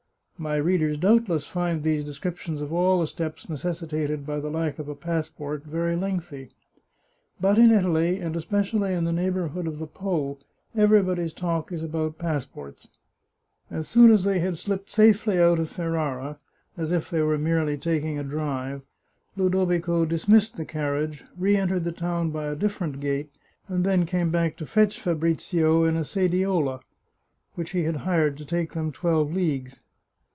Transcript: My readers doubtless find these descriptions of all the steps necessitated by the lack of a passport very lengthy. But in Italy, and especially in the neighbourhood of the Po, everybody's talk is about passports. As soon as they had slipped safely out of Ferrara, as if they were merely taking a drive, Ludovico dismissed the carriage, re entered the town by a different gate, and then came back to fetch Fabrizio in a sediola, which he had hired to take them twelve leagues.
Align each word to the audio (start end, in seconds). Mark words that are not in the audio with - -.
My 0.37 0.55
readers 0.55 0.97
doubtless 0.97 1.45
find 1.45 1.83
these 1.83 2.03
descriptions 2.03 2.61
of 2.61 2.73
all 2.73 2.99
the 2.99 3.05
steps 3.05 3.47
necessitated 3.47 4.25
by 4.25 4.39
the 4.39 4.49
lack 4.49 4.79
of 4.79 4.89
a 4.89 4.95
passport 4.95 5.63
very 5.65 5.95
lengthy. 5.95 6.49
But 7.39 7.59
in 7.59 7.69
Italy, 7.69 8.17
and 8.19 8.35
especially 8.35 8.91
in 8.95 9.03
the 9.03 9.13
neighbourhood 9.13 9.67
of 9.67 9.77
the 9.77 9.85
Po, 9.85 10.39
everybody's 10.75 11.31
talk 11.33 11.71
is 11.71 11.83
about 11.83 12.17
passports. 12.17 12.87
As 13.69 13.87
soon 13.87 14.09
as 14.11 14.23
they 14.23 14.39
had 14.39 14.57
slipped 14.57 14.89
safely 14.89 15.37
out 15.37 15.59
of 15.59 15.69
Ferrara, 15.69 16.39
as 16.75 16.91
if 16.91 17.07
they 17.11 17.21
were 17.21 17.37
merely 17.37 17.77
taking 17.77 18.17
a 18.17 18.23
drive, 18.23 18.81
Ludovico 19.37 20.05
dismissed 20.05 20.57
the 20.57 20.65
carriage, 20.65 21.23
re 21.37 21.55
entered 21.55 21.83
the 21.83 21.91
town 21.91 22.31
by 22.31 22.45
a 22.47 22.55
different 22.55 22.99
gate, 22.99 23.29
and 23.67 23.85
then 23.85 24.07
came 24.07 24.31
back 24.31 24.57
to 24.57 24.65
fetch 24.65 24.99
Fabrizio 24.99 25.83
in 25.83 25.95
a 25.95 26.03
sediola, 26.03 26.81
which 27.53 27.73
he 27.73 27.83
had 27.83 27.97
hired 27.97 28.37
to 28.39 28.45
take 28.45 28.73
them 28.73 28.91
twelve 28.91 29.31
leagues. 29.31 29.81